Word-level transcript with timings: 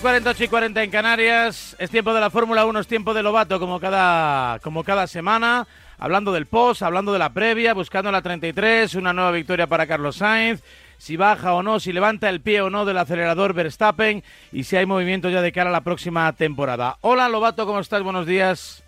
48 0.00 0.44
y 0.44 0.48
40 0.48 0.82
en 0.82 0.90
Canarias. 0.90 1.76
Es 1.78 1.90
tiempo 1.90 2.14
de 2.14 2.20
la 2.20 2.30
Fórmula 2.30 2.64
1, 2.64 2.80
es 2.80 2.86
tiempo 2.86 3.12
de 3.12 3.22
Lobato, 3.22 3.60
como 3.60 3.78
cada, 3.80 4.58
como 4.60 4.82
cada 4.82 5.06
semana. 5.06 5.66
Hablando 5.98 6.32
del 6.32 6.46
post, 6.46 6.82
hablando 6.82 7.12
de 7.12 7.18
la 7.18 7.34
previa, 7.34 7.74
buscando 7.74 8.10
la 8.10 8.22
33, 8.22 8.94
una 8.94 9.12
nueva 9.12 9.30
victoria 9.30 9.66
para 9.66 9.86
Carlos 9.86 10.16
Sainz. 10.16 10.62
Si 10.96 11.18
baja 11.18 11.52
o 11.52 11.62
no, 11.62 11.80
si 11.80 11.92
levanta 11.92 12.30
el 12.30 12.40
pie 12.40 12.62
o 12.62 12.70
no 12.70 12.86
del 12.86 12.96
acelerador 12.96 13.52
Verstappen 13.52 14.22
y 14.52 14.64
si 14.64 14.76
hay 14.76 14.86
movimiento 14.86 15.28
ya 15.28 15.42
de 15.42 15.52
cara 15.52 15.68
a 15.68 15.72
la 15.72 15.82
próxima 15.82 16.32
temporada. 16.32 16.96
Hola 17.02 17.28
Lobato, 17.28 17.66
¿cómo 17.66 17.80
estás? 17.80 18.02
Buenos 18.02 18.26
días. 18.26 18.82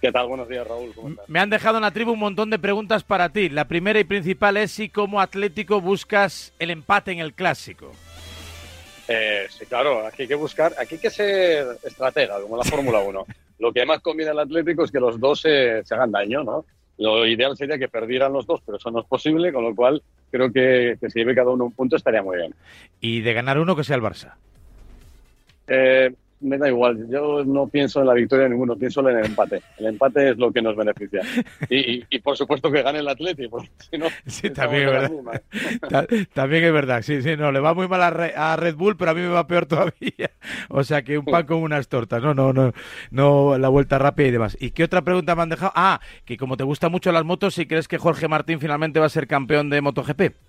¿Qué 0.00 0.12
tal? 0.12 0.28
Buenos 0.28 0.48
días, 0.48 0.66
Raúl. 0.66 0.94
¿Cómo 0.94 1.10
estás? 1.10 1.28
Me 1.28 1.40
han 1.40 1.50
dejado 1.50 1.76
en 1.76 1.82
la 1.82 1.90
tribu 1.90 2.12
un 2.12 2.20
montón 2.20 2.48
de 2.48 2.58
preguntas 2.58 3.04
para 3.04 3.28
ti. 3.28 3.50
La 3.50 3.66
primera 3.66 4.00
y 4.00 4.04
principal 4.04 4.56
es 4.56 4.70
si 4.70 4.88
como 4.88 5.20
Atlético 5.20 5.82
buscas 5.82 6.54
el 6.58 6.70
empate 6.70 7.12
en 7.12 7.18
el 7.18 7.34
clásico. 7.34 7.92
Eh, 9.08 9.46
sí, 9.48 9.64
claro, 9.66 10.06
aquí 10.06 10.22
hay 10.22 10.28
que 10.28 10.34
buscar, 10.34 10.74
aquí 10.78 10.96
hay 10.96 11.00
que 11.00 11.10
ser 11.10 11.78
estratega, 11.82 12.40
como 12.40 12.56
la 12.56 12.64
Fórmula 12.64 13.00
1. 13.00 13.26
Lo 13.58 13.72
que 13.72 13.84
más 13.86 14.00
conviene 14.00 14.30
al 14.30 14.38
Atlético 14.38 14.84
es 14.84 14.92
que 14.92 15.00
los 15.00 15.18
dos 15.18 15.40
se, 15.40 15.82
se, 15.84 15.94
hagan 15.94 16.12
daño, 16.12 16.44
¿no? 16.44 16.64
Lo 16.98 17.26
ideal 17.26 17.56
sería 17.56 17.76
que 17.76 17.88
perdieran 17.88 18.32
los 18.32 18.46
dos, 18.46 18.60
pero 18.64 18.78
eso 18.78 18.90
no 18.92 19.00
es 19.00 19.06
posible, 19.06 19.52
con 19.52 19.64
lo 19.64 19.74
cual 19.74 20.00
creo 20.30 20.52
que, 20.52 20.96
que 21.00 21.10
si 21.10 21.18
lleve 21.18 21.34
cada 21.34 21.50
uno 21.50 21.64
un 21.64 21.72
punto 21.72 21.96
estaría 21.96 22.22
muy 22.22 22.36
bien. 22.36 22.54
Y 23.00 23.20
de 23.20 23.32
ganar 23.32 23.58
uno, 23.58 23.74
que 23.74 23.82
sea 23.82 23.96
el 23.96 24.02
Barça. 24.02 24.34
Eh, 25.66 26.12
me 26.40 26.58
da 26.58 26.68
igual, 26.68 27.08
yo 27.08 27.44
no 27.44 27.66
pienso 27.68 28.00
en 28.00 28.06
la 28.06 28.14
victoria 28.14 28.44
de 28.44 28.50
ninguno, 28.50 28.76
pienso 28.76 29.00
en 29.08 29.18
el 29.18 29.26
empate. 29.26 29.62
El 29.78 29.86
empate 29.86 30.30
es 30.30 30.38
lo 30.38 30.52
que 30.52 30.62
nos 30.62 30.76
beneficia. 30.76 31.22
Y, 31.68 31.76
y, 31.76 32.04
y 32.10 32.18
por 32.20 32.36
supuesto 32.36 32.70
que 32.70 32.82
gane 32.82 33.00
el 33.00 33.08
Atleti, 33.08 33.48
porque 33.48 33.68
si 33.90 33.98
no... 33.98 34.06
Sí, 34.26 34.50
también 34.50 34.88
es 34.88 34.90
verdad. 34.90 36.08
también 36.32 36.64
es 36.64 36.72
verdad, 36.72 37.02
sí, 37.02 37.22
sí, 37.22 37.36
no, 37.36 37.50
le 37.50 37.60
va 37.60 37.74
muy 37.74 37.88
mal 37.88 38.02
a, 38.02 38.56
Red 38.56 38.76
Bull, 38.76 38.96
pero 38.96 39.10
a 39.10 39.14
mí 39.14 39.20
me 39.20 39.28
va 39.28 39.46
peor 39.46 39.66
todavía. 39.66 40.30
O 40.68 40.84
sea 40.84 41.02
que 41.02 41.18
un 41.18 41.24
pan 41.24 41.46
con 41.46 41.58
unas 41.58 41.88
tortas, 41.88 42.22
no, 42.22 42.34
no, 42.34 42.52
no, 42.52 42.72
no, 43.10 43.58
la 43.58 43.68
vuelta 43.68 43.98
rápida 43.98 44.28
y 44.28 44.32
demás. 44.32 44.56
¿Y 44.60 44.70
qué 44.70 44.84
otra 44.84 45.02
pregunta 45.02 45.34
me 45.34 45.42
han 45.42 45.48
dejado? 45.48 45.72
Ah, 45.74 46.00
que 46.24 46.36
como 46.36 46.56
te 46.56 46.64
gustan 46.64 46.92
mucho 46.92 47.12
las 47.12 47.24
motos, 47.24 47.54
si 47.54 47.66
crees 47.66 47.88
que 47.88 47.98
Jorge 47.98 48.28
Martín 48.28 48.60
finalmente 48.60 49.00
va 49.00 49.06
a 49.06 49.10
ser 49.10 49.26
campeón 49.26 49.70
de 49.70 49.80
MotoGP. 49.80 50.47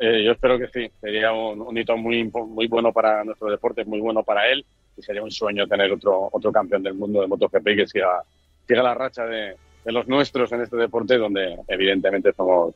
Eh, 0.00 0.22
yo 0.24 0.32
espero 0.32 0.58
que 0.58 0.68
sí. 0.68 0.90
Sería 1.00 1.32
un, 1.32 1.76
hito 1.76 1.96
muy, 1.96 2.24
muy 2.24 2.66
bueno 2.66 2.92
para 2.92 3.24
nuestro 3.24 3.50
deporte, 3.50 3.84
muy 3.84 4.00
bueno 4.00 4.22
para 4.22 4.48
él. 4.50 4.64
Y 4.96 5.02
sería 5.02 5.22
un 5.22 5.30
sueño 5.30 5.66
tener 5.66 5.92
otro, 5.92 6.28
otro 6.30 6.52
campeón 6.52 6.82
del 6.82 6.94
mundo 6.94 7.20
de 7.20 7.26
MotoGP 7.26 7.64
que 7.64 7.86
siga, 7.86 8.22
siga 8.66 8.82
la 8.82 8.94
racha 8.94 9.26
de 9.26 9.56
los 9.86 10.06
nuestros 10.06 10.52
en 10.52 10.62
este 10.62 10.76
deporte, 10.76 11.18
donde 11.18 11.58
evidentemente 11.68 12.32
somos, 12.32 12.74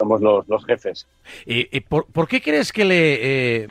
somos 0.00 0.22
los, 0.22 0.48
los 0.48 0.64
jefes. 0.64 1.06
¿Y, 1.44 1.76
y 1.76 1.80
por, 1.80 2.06
por, 2.06 2.26
qué 2.26 2.40
crees 2.40 2.72
que 2.72 2.84
le.? 2.86 3.18
Eh, 3.20 3.68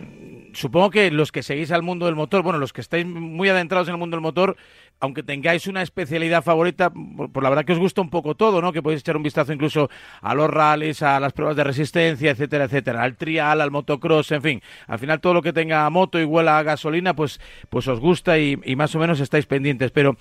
supongo 0.54 0.92
que 0.92 1.10
los 1.10 1.32
que 1.32 1.42
seguís 1.42 1.72
al 1.72 1.82
mundo 1.82 2.06
del 2.06 2.16
motor, 2.16 2.44
bueno, 2.44 2.60
los 2.60 2.72
que 2.72 2.82
estáis 2.82 3.06
muy 3.06 3.50
adentrados 3.50 3.88
en 3.88 3.96
el 3.96 4.00
mundo 4.00 4.16
del 4.16 4.22
motor, 4.22 4.56
aunque 5.00 5.24
tengáis 5.24 5.66
una 5.68 5.82
especialidad 5.82 6.44
favorita, 6.44 6.92
por, 6.92 7.42
la 7.42 7.50
verdad 7.50 7.66
que 7.66 7.74
os 7.74 7.80
gusta 7.80 8.02
un 8.02 8.10
poco 8.10 8.36
todo, 8.36 8.62
¿no? 8.62 8.72
Que 8.72 8.84
podéis 8.84 9.02
echar 9.02 9.18
un 9.18 9.24
vistazo 9.24 9.54
incluso 9.54 9.90
a 10.22 10.36
los 10.36 10.50
rallies, 10.50 11.02
a 11.02 11.20
las 11.20 11.34
pruebas 11.34 11.56
de 11.56 11.64
resistencia, 11.64 12.32
etcétera, 12.32 12.66
etcétera, 12.66 13.04
al 13.04 13.16
trial, 13.16 13.62
al 13.62 13.72
motocross, 13.72 14.32
en 14.32 14.42
fin, 14.42 14.62
al 14.88 15.00
final 15.00 15.20
todo 15.20 15.34
lo 15.34 15.42
que 15.42 15.54
tenga 15.54 15.90
moto 15.90 16.20
y 16.20 16.26
huela 16.26 16.60
a 16.60 16.64
gasolina, 16.64 17.16
pues, 17.16 17.40
pues 17.70 17.88
os 17.88 18.00
gusta 18.00 18.38
y, 18.38 18.60
y 18.64 18.76
más 18.76 18.94
o 18.96 19.00
menos 19.00 19.20
estáis 19.20 19.46
pendientes. 19.46 19.92
Pero, 19.92 20.16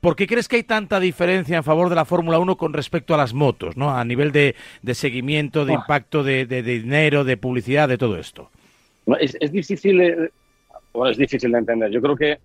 ¿Por 0.00 0.16
qué 0.16 0.26
crees 0.26 0.48
que 0.48 0.56
hay 0.56 0.62
tanta 0.62 1.00
diferencia 1.00 1.56
en 1.56 1.64
favor 1.64 1.88
de 1.88 1.96
la 1.96 2.04
Fórmula 2.04 2.38
1 2.38 2.56
con 2.56 2.72
respecto 2.72 3.14
a 3.14 3.16
las 3.16 3.34
motos, 3.34 3.76
¿no? 3.76 3.90
A 3.90 4.04
nivel 4.04 4.32
de, 4.32 4.54
de 4.82 4.94
seguimiento, 4.94 5.64
de 5.64 5.72
impacto, 5.72 6.22
de, 6.22 6.46
de, 6.46 6.62
de, 6.62 6.80
dinero, 6.80 7.24
de 7.24 7.36
publicidad, 7.36 7.88
de 7.88 7.98
todo 7.98 8.16
esto. 8.16 8.50
Es, 9.18 9.36
es 9.40 9.50
difícil, 9.50 10.00
eh, 10.00 10.30
bueno, 10.92 11.10
es 11.10 11.18
difícil 11.18 11.50
de 11.50 11.58
entender. 11.58 11.90
Yo 11.90 12.00
creo 12.00 12.16
que 12.16 12.38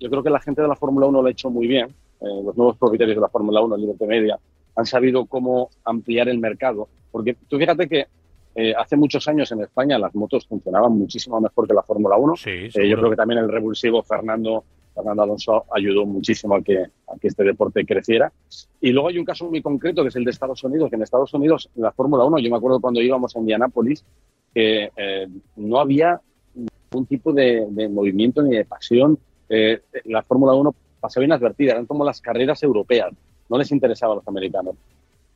yo 0.00 0.10
creo 0.10 0.22
que 0.22 0.30
la 0.30 0.40
gente 0.40 0.62
de 0.62 0.68
la 0.68 0.76
Fórmula 0.76 1.06
1 1.06 1.22
lo 1.22 1.28
ha 1.28 1.30
hecho 1.30 1.50
muy 1.50 1.66
bien. 1.66 1.86
Eh, 2.20 2.42
los 2.44 2.56
nuevos 2.56 2.76
propietarios 2.76 3.16
de 3.16 3.20
la 3.20 3.28
Fórmula 3.28 3.60
1, 3.60 3.76
Liberty 3.76 4.06
Media, 4.06 4.38
han 4.76 4.86
sabido 4.86 5.26
cómo 5.26 5.70
ampliar 5.84 6.28
el 6.28 6.38
mercado. 6.38 6.88
Porque 7.10 7.36
tú 7.48 7.58
fíjate 7.58 7.88
que 7.88 8.06
eh, 8.54 8.74
hace 8.76 8.96
muchos 8.96 9.26
años 9.28 9.50
en 9.52 9.62
España 9.62 9.98
las 9.98 10.14
motos 10.14 10.46
funcionaban 10.46 10.92
muchísimo 10.92 11.40
mejor 11.40 11.66
que 11.66 11.74
la 11.74 11.82
Fórmula 11.82 12.16
1. 12.16 12.36
Sí, 12.36 12.50
eh, 12.50 12.88
yo 12.88 12.96
creo 12.96 13.10
que 13.10 13.16
también 13.16 13.40
el 13.40 13.48
revulsivo 13.48 14.02
Fernando, 14.02 14.64
Fernando 14.98 15.22
Alonso 15.22 15.64
ayudó 15.70 16.04
muchísimo 16.04 16.56
a 16.56 16.62
que, 16.62 16.78
a 16.78 17.18
que 17.20 17.28
este 17.28 17.44
deporte 17.44 17.86
creciera. 17.86 18.32
Y 18.80 18.90
luego 18.90 19.08
hay 19.08 19.18
un 19.18 19.24
caso 19.24 19.48
muy 19.48 19.62
concreto 19.62 20.02
que 20.02 20.08
es 20.08 20.16
el 20.16 20.24
de 20.24 20.32
Estados 20.32 20.62
Unidos, 20.64 20.90
que 20.90 20.96
en 20.96 21.02
Estados 21.02 21.32
Unidos, 21.34 21.70
la 21.76 21.92
Fórmula 21.92 22.24
1, 22.24 22.38
yo 22.38 22.50
me 22.50 22.56
acuerdo 22.56 22.80
cuando 22.80 23.00
íbamos 23.00 23.34
a 23.34 23.38
Indianápolis, 23.38 24.04
que 24.52 24.90
eh, 24.96 25.28
no 25.56 25.78
había 25.78 26.20
ningún 26.54 27.06
tipo 27.06 27.32
de, 27.32 27.66
de, 27.70 27.88
movimiento 27.88 28.42
ni 28.42 28.56
de 28.56 28.64
pasión. 28.64 29.18
Eh, 29.48 29.80
la 30.06 30.22
Fórmula 30.22 30.54
1 30.54 30.74
pasaba 31.00 31.24
inadvertida, 31.24 31.72
eran 31.72 31.86
como 31.86 32.04
las 32.04 32.20
carreras 32.20 32.60
europeas, 32.64 33.12
no 33.48 33.56
les 33.56 33.70
interesaba 33.70 34.14
a 34.14 34.16
los 34.16 34.28
americanos. 34.28 34.74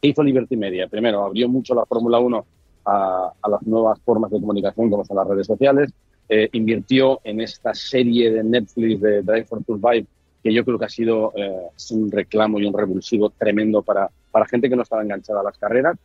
¿Qué 0.01 0.09
hizo 0.09 0.25
Liberty 0.25 0.57
Media? 0.57 0.89
Primero, 0.89 1.23
abrió 1.23 1.49
mucho 1.49 1.73
la 1.75 1.87
Fórmula 1.87 2.19
1 2.19 2.45
a, 2.87 3.33
a, 3.41 3.49
las 3.49 3.63
nuevas 3.63 4.01
formas 4.01 4.33
de 4.33 4.41
comunicación, 4.41 4.91
como 4.91 5.05
son 5.05 5.17
las 5.17 5.29
redes 5.29 5.47
sociales, 5.47 5.95
eh, 6.35 6.49
invirtió 6.53 7.21
en 7.25 7.41
esta 7.41 7.75
serie 7.75 8.31
de 8.31 8.43
Netflix 8.43 9.01
de 9.01 9.23
Drive 9.23 9.45
for 9.45 9.63
Survive, 9.65 10.07
que 10.43 10.53
yo 10.53 10.65
creo 10.65 10.79
que 10.79 10.85
ha 10.87 10.89
sido 10.89 11.33
eh, 11.37 11.69
un 11.91 12.11
reclamo 12.11 12.59
y 12.59 12.67
un 12.67 12.77
revulsivo 12.77 13.31
tremendo 13.31 13.83
para, 13.83 14.11
para 14.31 14.47
gente 14.47 14.69
que 14.69 14.77
no 14.77 14.83
estaba 14.83 15.03
enganchada 15.03 15.41
a 15.41 15.45
las 15.45 15.59
carreras 15.59 15.97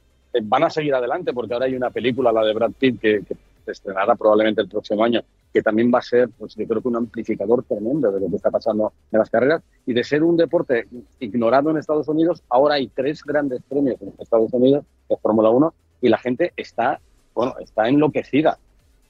van 0.43 0.63
a 0.63 0.69
seguir 0.69 0.93
adelante 0.93 1.33
porque 1.33 1.53
ahora 1.53 1.65
hay 1.65 1.75
una 1.75 1.89
película, 1.89 2.31
la 2.31 2.43
de 2.43 2.53
Brad 2.53 2.71
Pitt, 2.77 2.99
que, 2.99 3.23
que, 3.27 3.35
se 3.65 3.71
estrenará 3.71 4.15
probablemente 4.15 4.61
el 4.61 4.69
próximo 4.69 5.03
año, 5.03 5.21
que 5.53 5.61
también 5.61 5.91
va 5.93 5.99
a 5.99 6.01
ser, 6.01 6.29
pues 6.38 6.55
yo 6.55 6.65
creo 6.65 6.81
que 6.81 6.88
un 6.88 6.95
amplificador 6.95 7.63
tremendo 7.63 8.09
de 8.11 8.21
lo 8.21 8.29
que 8.29 8.38
está 8.38 8.49
pasando 8.49 8.94
en 9.11 9.19
las 9.19 9.29
carreras 9.29 9.61
y 9.85 9.91
de 9.91 10.05
ser 10.05 10.23
un 10.23 10.38
deporte 10.38 10.88
ignorado 11.19 11.69
en 11.71 11.77
Estados 11.77 12.07
Unidos, 12.07 12.41
ahora 12.47 12.75
hay 12.75 12.88
tres 12.88 13.21
grandes 13.23 13.61
premios 13.67 14.01
en 14.01 14.13
Estados 14.19 14.53
Unidos 14.53 14.85
Fórmula 15.21 15.49
1 15.49 15.73
y 16.01 16.09
la 16.09 16.17
gente 16.17 16.53
está, 16.55 16.99
bueno, 17.33 17.55
está 17.59 17.88
enloquecida. 17.88 18.57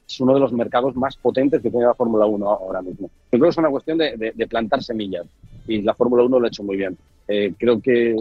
Es 0.07 0.19
uno 0.21 0.33
de 0.33 0.39
los 0.39 0.53
mercados 0.53 0.95
más 0.95 1.17
potentes 1.17 1.61
que 1.61 1.69
tiene 1.69 1.85
la 1.85 1.93
Fórmula 1.93 2.25
1 2.25 2.49
ahora 2.49 2.81
mismo. 2.81 3.09
Yo 3.31 3.39
creo 3.39 3.43
que 3.43 3.49
es 3.49 3.57
una 3.57 3.69
cuestión 3.69 3.97
de, 3.97 4.15
de, 4.15 4.31
de 4.33 4.47
plantar 4.47 4.81
semillas 4.81 5.25
y 5.67 5.81
la 5.81 5.93
Fórmula 5.93 6.23
1 6.23 6.39
lo 6.39 6.45
ha 6.45 6.49
hecho 6.49 6.63
muy 6.63 6.77
bien. 6.77 6.97
Eh, 7.27 7.53
creo 7.57 7.81
que 7.81 8.15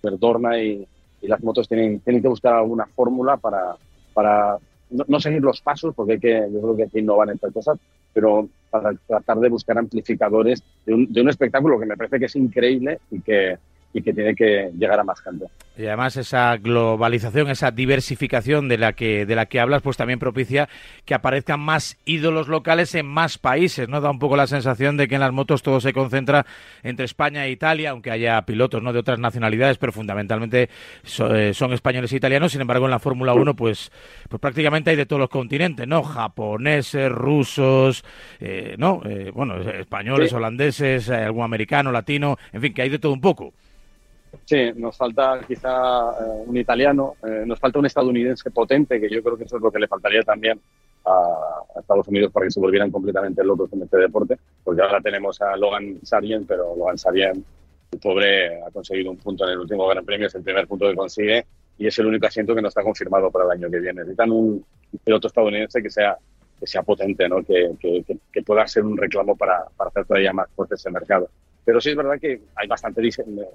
Perdorna 0.00 0.58
y, 0.58 0.86
y 1.20 1.28
las 1.28 1.42
motos 1.42 1.68
tienen, 1.68 2.00
tienen 2.00 2.22
que 2.22 2.28
buscar 2.28 2.54
alguna 2.54 2.86
fórmula 2.86 3.36
para, 3.36 3.76
para 4.14 4.58
no, 4.90 5.04
no, 5.06 5.20
seguir 5.20 5.42
los 5.42 5.60
pasos, 5.60 5.94
porque 5.94 6.14
hay 6.14 6.20
que, 6.20 6.48
yo 6.52 6.60
creo 6.60 6.76
que 6.76 6.84
aquí 6.84 7.02
no 7.02 7.16
van 7.16 7.30
estas 7.30 7.52
cosas, 7.52 7.78
pero 8.12 8.48
para 8.70 8.92
tratar 9.06 9.38
de 9.38 9.48
buscar 9.48 9.78
amplificadores 9.78 10.62
de 10.86 10.94
un, 10.94 11.12
de 11.12 11.20
un 11.20 11.28
espectáculo 11.28 11.78
que 11.78 11.86
me 11.86 11.96
parece 11.96 12.18
que 12.18 12.26
es 12.26 12.36
increíble 12.36 12.98
y 13.10 13.20
que, 13.20 13.58
y 13.92 14.02
que 14.02 14.12
tiene 14.12 14.34
que 14.34 14.70
llegar 14.78 15.00
a 15.00 15.04
más 15.04 15.20
gente. 15.20 15.46
Y 15.76 15.86
además 15.86 16.16
esa 16.16 16.56
globalización, 16.58 17.48
esa 17.48 17.70
diversificación 17.70 18.68
de 18.68 18.76
la 18.76 18.92
que 18.92 19.24
de 19.24 19.34
la 19.34 19.46
que 19.46 19.60
hablas, 19.60 19.82
pues 19.82 19.96
también 19.96 20.18
propicia 20.18 20.68
que 21.04 21.14
aparezcan 21.14 21.60
más 21.60 21.96
ídolos 22.04 22.48
locales 22.48 22.94
en 22.94 23.06
más 23.06 23.38
países, 23.38 23.88
¿no? 23.88 24.00
Da 24.00 24.10
un 24.10 24.18
poco 24.18 24.36
la 24.36 24.46
sensación 24.46 24.96
de 24.96 25.08
que 25.08 25.14
en 25.14 25.22
las 25.22 25.32
motos 25.32 25.62
todo 25.62 25.80
se 25.80 25.92
concentra 25.92 26.44
entre 26.82 27.04
España 27.04 27.46
e 27.46 27.50
Italia, 27.50 27.90
aunque 27.90 28.10
haya 28.10 28.40
pilotos, 28.42 28.82
¿no? 28.82 28.92
de 28.92 28.98
otras 28.98 29.18
nacionalidades, 29.18 29.78
pero 29.78 29.92
fundamentalmente 29.92 30.68
so, 31.02 31.34
eh, 31.34 31.54
son 31.54 31.72
españoles 31.72 32.12
e 32.12 32.16
italianos, 32.16 32.52
sin 32.52 32.60
embargo 32.60 32.84
en 32.84 32.90
la 32.90 32.98
Fórmula 32.98 33.32
1 33.32 33.54
pues 33.54 33.90
pues 34.28 34.40
prácticamente 34.40 34.90
hay 34.90 34.96
de 34.96 35.06
todos 35.06 35.20
los 35.20 35.28
continentes, 35.28 35.86
¿no? 35.86 36.02
Japoneses, 36.02 37.10
rusos, 37.10 38.04
eh, 38.40 38.74
¿no? 38.78 39.00
Eh, 39.04 39.30
bueno, 39.34 39.60
españoles, 39.60 40.30
sí. 40.30 40.36
holandeses, 40.36 41.08
eh, 41.08 41.16
algún 41.16 41.44
americano, 41.44 41.90
latino, 41.92 42.36
en 42.52 42.60
fin, 42.60 42.74
que 42.74 42.82
hay 42.82 42.88
de 42.88 42.98
todo 42.98 43.12
un 43.12 43.20
poco. 43.20 43.54
Sí, 44.44 44.72
nos 44.76 44.96
falta 44.96 45.40
quizá 45.46 46.10
eh, 46.10 46.44
un 46.46 46.56
italiano, 46.56 47.14
eh, 47.22 47.44
nos 47.46 47.58
falta 47.58 47.78
un 47.78 47.86
estadounidense 47.86 48.50
potente, 48.50 49.00
que 49.00 49.08
yo 49.08 49.22
creo 49.22 49.36
que 49.36 49.44
eso 49.44 49.56
es 49.56 49.62
lo 49.62 49.70
que 49.70 49.78
le 49.78 49.88
faltaría 49.88 50.22
también 50.22 50.60
a, 51.04 51.80
Estados 51.80 52.08
Unidos 52.08 52.32
para 52.32 52.46
que 52.46 52.50
se 52.50 52.60
volvieran 52.60 52.90
completamente 52.90 53.42
locos 53.42 53.72
en 53.72 53.82
este 53.82 53.96
deporte, 53.96 54.38
porque 54.62 54.82
ahora 54.82 55.00
tenemos 55.00 55.40
a 55.40 55.56
Logan 55.56 55.98
Sargent, 56.02 56.46
pero 56.46 56.76
Logan 56.76 56.98
Sargent, 56.98 57.44
el 57.92 57.98
pobre, 57.98 58.62
ha 58.62 58.70
conseguido 58.70 59.10
un 59.10 59.16
punto 59.16 59.44
en 59.44 59.52
el 59.52 59.60
último 59.60 59.86
Gran 59.88 60.04
Premio, 60.04 60.26
es 60.26 60.34
el 60.34 60.42
primer 60.42 60.66
punto 60.66 60.88
que 60.88 60.94
consigue 60.94 61.46
y 61.78 61.86
es 61.86 61.98
el 61.98 62.06
único 62.06 62.26
asiento 62.26 62.54
que 62.54 62.62
no 62.62 62.68
está 62.68 62.82
confirmado 62.82 63.30
para 63.30 63.46
el 63.46 63.52
año 63.52 63.70
que 63.70 63.80
viene. 63.80 64.00
Necesitan 64.00 64.30
un 64.30 64.64
piloto 65.02 65.28
estadounidense 65.28 65.82
que 65.82 65.90
sea 65.90 66.16
que 66.58 66.66
sea 66.66 66.82
potente, 66.82 67.26
¿no? 67.26 67.42
que 67.42 68.42
pueda 68.44 68.66
ser 68.66 68.84
un 68.84 68.96
reclamo 68.96 69.34
para, 69.34 69.64
para 69.76 69.88
hacer 69.88 70.04
todavía 70.04 70.34
más 70.34 70.48
fuerte 70.54 70.74
ese 70.74 70.90
mercado. 70.90 71.30
Pero 71.64 71.80
sí 71.80 71.90
es 71.90 71.96
verdad 71.96 72.18
que 72.20 72.40
hay 72.56 72.68
bastante 72.68 73.02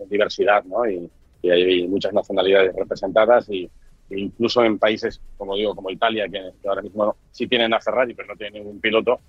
diversidad, 0.09 0.63
¿no? 0.63 0.87
Y, 0.89 1.09
y 1.41 1.49
hay 1.49 1.87
muchas 1.87 2.13
nacionalidades 2.13 2.75
representadas 2.75 3.49
y, 3.49 3.69
e 4.09 4.19
incluso 4.19 4.63
en 4.63 4.77
países, 4.77 5.19
como 5.37 5.55
digo, 5.55 5.75
como 5.75 5.89
Italia, 5.89 6.27
que, 6.29 6.51
ahora 6.67 6.81
mismo 6.81 7.15
sí 7.31 7.47
tienen 7.47 7.73
a 7.73 7.79
Ferrari, 7.79 8.13
pero 8.13 8.29
no 8.29 8.35
tienen 8.35 8.63
ningún 8.63 8.79
piloto, 8.79 9.21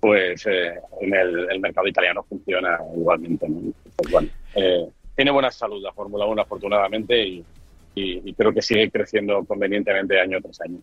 pues 0.00 0.46
eh, 0.46 0.74
en 1.00 1.14
el, 1.14 1.50
el, 1.50 1.60
mercado 1.60 1.86
italiano 1.88 2.22
funciona 2.24 2.78
igualmente. 2.94 3.48
¿no? 3.48 3.72
Pues, 3.96 4.10
bueno, 4.10 4.28
eh, 4.54 4.86
tiene 5.14 5.30
buena 5.30 5.50
salud 5.50 5.82
la 5.82 5.92
Fórmula 5.92 6.26
1, 6.26 6.42
afortunadamente, 6.42 7.26
y, 7.26 7.44
y, 7.94 8.32
creo 8.34 8.52
que 8.52 8.62
sigue 8.62 8.90
creciendo 8.90 9.44
convenientemente 9.44 10.18
año 10.20 10.40
tras 10.40 10.60
año. 10.62 10.78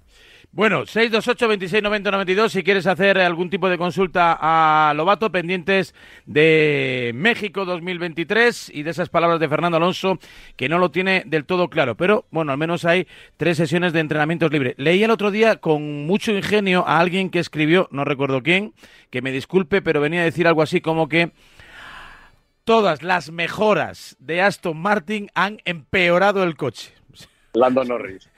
Bueno, 0.52 0.86
628 0.86 1.48
26 1.48 1.84
90 1.84 2.12
92 2.12 2.52
si 2.52 2.64
quieres 2.64 2.88
hacer 2.88 3.20
algún 3.20 3.50
tipo 3.50 3.70
de 3.70 3.78
consulta 3.78 4.38
a 4.40 4.94
Lobato 4.96 5.32
pendientes 5.32 5.94
de 6.26 7.12
México 7.14 7.66
2023 7.66 8.72
y 8.74 8.82
de 8.82 8.90
esas 8.90 9.10
palabras 9.10 9.40
de 9.40 9.48
Fernando 9.48 9.78
Alonso 9.78 10.18
que 10.56 10.68
no 10.68 10.80
lo 10.80 10.90
tiene 10.90 11.24
del 11.28 11.46
todo 11.46 11.70
claro, 11.70 11.96
pero 11.96 12.26
bueno, 12.32 12.52
al 12.52 12.58
menos 12.58 12.84
hay 12.86 13.08
tres 13.38 13.58
sesiones 13.58 13.94
de 13.94 14.00
entrenamientos 14.00 14.52
libres. 14.52 14.74
Leí 14.78 15.04
el 15.04 15.12
otro 15.12 15.30
día 15.30 15.58
con 15.58 16.08
mucho 16.08 16.32
ingenio 16.32 16.84
a 16.88 17.00
alguien 17.00 17.30
que 17.30 17.40
escribió, 17.40 17.88
no 17.92 18.04
recuerdo 18.04 18.42
quién, 18.42 18.74
que 19.12 19.22
me 19.22 19.32
disculpe, 19.32 19.84
pero 19.84 20.02
venía 20.02 20.22
a 20.22 20.26
decir 20.26 20.48
algo 20.48 20.64
así 20.64 20.82
como 20.82 21.10
que 21.10 21.32
todas 22.64 23.02
las 23.02 23.32
mejoras 23.32 24.16
de 24.20 24.42
Aston 24.42 24.78
Martin 24.78 25.30
han 25.34 25.60
empeorado 25.66 26.44
el 26.44 26.56
coche. 26.56 26.99
Lando 27.54 27.84
Norris. 27.84 28.30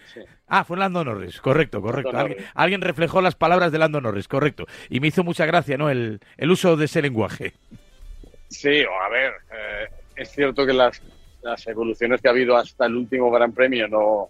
Ah, 0.48 0.64
fue 0.64 0.78
Lando 0.78 1.04
Norris, 1.04 1.40
correcto, 1.42 1.82
correcto. 1.82 2.18
¿Alguien, 2.54 2.82
reflejó 2.82 3.22
las 3.22 3.36
palabras 3.36 3.72
de 3.72 3.80
Lando 3.80 4.02
Norris, 4.02 4.28
correcto. 4.28 4.66
Y 4.90 5.00
me 5.00 5.08
hizo 5.08 5.24
mucha 5.24 5.46
gracia, 5.46 5.78
¿no? 5.78 5.90
El, 5.90 6.20
uso 6.50 6.76
de 6.78 6.86
ese 6.86 7.02
lenguaje. 7.02 7.54
Sí, 8.48 8.84
a 8.84 9.10
ver, 9.10 9.34
eh, 9.52 9.88
es 10.16 10.32
cierto 10.32 10.66
que 10.66 10.74
las, 10.74 11.02
evoluciones 11.66 12.22
que 12.22 12.28
ha 12.28 12.32
habido 12.32 12.56
hasta 12.58 12.86
el 12.86 12.96
último 12.96 13.32
Gran 13.32 13.54
Premio 13.54 13.88
no, 13.88 14.30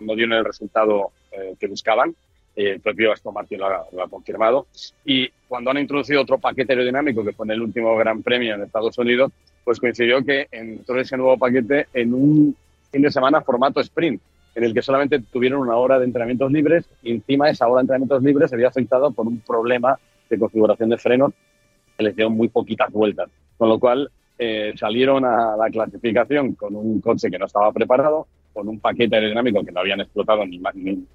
no, 0.00 0.14
dieron 0.14 0.38
el 0.38 0.44
resultado 0.44 1.12
eh, 1.30 1.54
que 1.58 1.66
buscaban. 1.66 2.14
Eh, 2.54 2.72
el 2.72 2.80
propio 2.80 3.12
Aston 3.12 3.32
Martin 3.32 3.58
lo 3.58 3.66
ha, 3.66 3.86
lo 3.92 4.02
ha, 4.02 4.08
confirmado. 4.08 4.66
Y 5.04 5.30
cuando 5.48 5.70
han 5.70 5.78
introducido 5.78 6.22
otro 6.22 6.38
paquete 6.38 6.72
aerodinámico, 6.72 7.24
que 7.24 7.32
fue 7.32 7.46
en 7.46 7.52
el 7.52 7.62
último 7.62 7.96
Gran 7.96 8.22
Premio 8.22 8.54
en 8.54 8.62
Estados 8.62 8.96
Unidos, 8.98 9.32
pues 9.64 9.78
coincidió 9.78 10.24
que 10.24 10.48
entró 10.50 11.00
ese 11.00 11.16
nuevo 11.16 11.38
paquete 11.38 11.86
en 11.94 12.14
un 12.14 12.56
fin 12.92 13.02
de 13.02 13.10
semana 13.10 13.40
formato 13.40 13.80
sprint, 13.80 14.20
en 14.54 14.64
el 14.64 14.74
que 14.74 14.82
solamente 14.82 15.18
tuvieron 15.18 15.60
una 15.60 15.76
hora 15.76 15.98
de 15.98 16.04
entrenamientos 16.04 16.52
libres 16.52 16.88
y 17.02 17.12
encima 17.12 17.48
esa 17.48 17.66
hora 17.66 17.78
de 17.78 17.84
entrenamientos 17.84 18.22
libres 18.22 18.50
se 18.50 18.56
había 18.56 18.68
afectado 18.68 19.10
por 19.10 19.26
un 19.26 19.40
problema 19.40 19.98
de 20.28 20.38
configuración 20.38 20.90
de 20.90 20.98
frenos 20.98 21.32
que 21.96 22.04
les 22.04 22.14
dio 22.14 22.28
muy 22.28 22.48
poquitas 22.48 22.92
vueltas. 22.92 23.30
Con 23.56 23.70
lo 23.70 23.78
cual 23.78 24.10
eh, 24.38 24.74
salieron 24.76 25.24
a 25.24 25.56
la 25.56 25.70
clasificación 25.70 26.54
con 26.54 26.76
un 26.76 27.00
coche 27.00 27.30
que 27.30 27.38
no 27.38 27.46
estaba 27.46 27.72
preparado, 27.72 28.26
con 28.52 28.68
un 28.68 28.78
paquete 28.78 29.16
aerodinámico 29.16 29.64
que 29.64 29.72
no 29.72 29.80
habían 29.80 30.00
explotado 30.00 30.44
ni, 30.44 30.60
ni, 30.74 31.06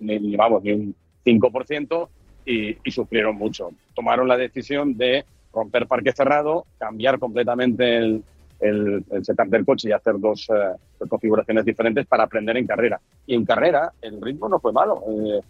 ni, 0.00 0.36
vamos, 0.36 0.62
ni 0.62 0.72
un 0.72 0.94
5% 1.24 2.08
y, 2.44 2.76
y 2.84 2.90
sufrieron 2.90 3.36
mucho. 3.36 3.70
Tomaron 3.94 4.28
la 4.28 4.36
decisión 4.36 4.96
de 4.98 5.24
romper 5.52 5.86
parque 5.86 6.12
cerrado, 6.12 6.66
cambiar 6.78 7.18
completamente 7.18 7.96
el, 7.96 8.24
el, 8.62 9.04
setup 9.22 9.48
del 9.48 9.64
coche 9.64 9.88
y 9.88 9.92
hacer 9.92 10.18
dos, 10.18 10.48
eh, 10.50 10.76
configuraciones 11.08 11.64
diferentes 11.64 12.06
para 12.06 12.24
aprender 12.24 12.56
en 12.56 12.66
carrera. 12.66 13.00
Y 13.26 13.34
en 13.34 13.44
carrera 13.44 13.92
el 14.00 14.20
ritmo 14.20 14.48
no 14.48 14.60
fue 14.60 14.72
malo. 14.72 15.02
Eh, 15.08 15.40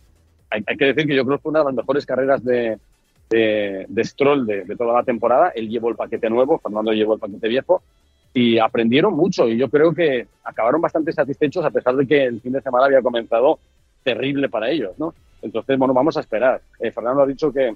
hay, 0.50 0.76
que 0.76 0.86
decir 0.86 1.06
que 1.06 1.14
yo 1.16 1.24
creo 1.24 1.38
que 1.38 1.42
fue 1.42 1.50
una 1.50 1.60
de 1.60 1.66
las 1.66 1.74
mejores 1.74 2.04
carreras 2.04 2.44
de, 2.44 2.78
de, 3.30 4.04
Stroll 4.04 4.46
de, 4.46 4.76
toda 4.76 4.94
la 4.94 5.02
temporada. 5.02 5.52
Él 5.54 5.68
llevó 5.68 5.88
el 5.88 5.96
paquete 5.96 6.28
nuevo, 6.28 6.58
Fernando 6.58 6.92
llevó 6.92 7.14
el 7.14 7.20
paquete 7.20 7.48
viejo 7.48 7.82
y 8.34 8.58
aprendieron 8.58 9.14
mucho 9.14 9.46
y 9.48 9.58
yo 9.58 9.68
creo 9.68 9.92
que 9.92 10.26
acabaron 10.42 10.80
bastante 10.80 11.12
satisfechos 11.12 11.64
a 11.64 11.70
pesar 11.70 11.94
de 11.96 12.06
que 12.06 12.24
el 12.24 12.40
fin 12.40 12.52
de 12.52 12.62
semana 12.62 12.86
había 12.86 13.02
comenzado 13.02 13.58
terrible 14.02 14.48
para 14.48 14.70
ellos, 14.70 14.98
¿no? 14.98 15.14
Entonces, 15.42 15.76
bueno, 15.78 15.92
vamos 15.92 16.16
a 16.16 16.20
esperar. 16.20 16.62
Eh, 16.78 16.90
Fernando 16.90 17.22
ha 17.22 17.26
dicho 17.26 17.52
que, 17.52 17.74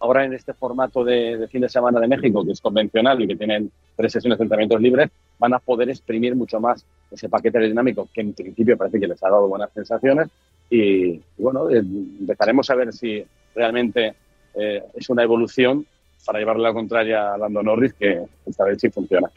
ahora 0.00 0.24
en 0.24 0.32
este 0.32 0.54
formato 0.54 1.04
de, 1.04 1.46
fin 1.48 1.60
de 1.60 1.68
semana 1.68 2.00
de 2.00 2.08
México, 2.08 2.44
que 2.44 2.52
es 2.52 2.60
convencional 2.60 3.20
y 3.22 3.28
que 3.28 3.36
tienen 3.36 3.70
tres 3.94 4.12
sesiones 4.12 4.38
de 4.38 4.44
entrenamientos 4.44 4.80
libres, 4.80 5.10
van 5.38 5.54
a 5.54 5.58
poder 5.58 5.90
exprimir 5.90 6.34
mucho 6.34 6.58
más 6.58 6.84
ese 7.10 7.28
paquete 7.28 7.58
aerodinámico 7.58 8.08
que 8.12 8.22
en 8.22 8.32
principio 8.32 8.76
parece 8.76 8.98
que 8.98 9.06
les 9.06 9.22
ha 9.22 9.28
dado 9.28 9.48
buenas 9.48 9.70
sensaciones. 9.72 10.28
Y, 10.70 11.20
bueno, 11.38 11.68
eh, 11.70 11.78
empezaremos 11.78 12.68
a 12.70 12.74
ver 12.74 12.92
si 12.92 13.24
realmente 13.54 14.14
eh, 14.54 14.82
es 14.94 15.10
una 15.10 15.22
evolución 15.22 15.86
para 16.24 16.38
llevarle 16.38 16.62
la 16.62 16.72
contraria 16.72 17.34
a 17.34 17.38
Lando 17.38 17.62
Norris, 17.62 17.92
que 17.94 18.22
esta 18.46 18.64
vez 18.64 18.78
sí 18.80 18.88
funciona. 18.90 19.28